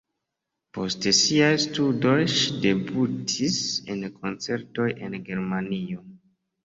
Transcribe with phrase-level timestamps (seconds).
[0.77, 3.61] Post siaj studoj ŝi debutis
[3.97, 6.03] en koncertoj en Germanio.